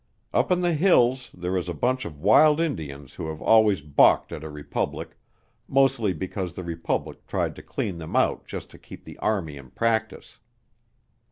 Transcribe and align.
Up 0.33 0.51
in 0.51 0.61
the 0.61 0.73
hills 0.73 1.29
there 1.31 1.55
is 1.55 1.69
a 1.69 1.75
bunch 1.75 2.05
of 2.05 2.17
wild 2.19 2.59
Indians 2.59 3.13
who 3.13 3.27
have 3.29 3.39
always 3.39 3.81
balked 3.81 4.31
at 4.31 4.43
a 4.43 4.49
republic, 4.49 5.15
mostly 5.67 6.11
because 6.11 6.53
the 6.53 6.63
republic 6.63 7.27
tried 7.27 7.55
to 7.57 7.61
clean 7.61 7.99
them 7.99 8.15
out 8.15 8.47
just 8.47 8.71
to 8.71 8.79
keep 8.79 9.05
the 9.05 9.19
army 9.19 9.57
in 9.57 9.69
practice. 9.69 10.39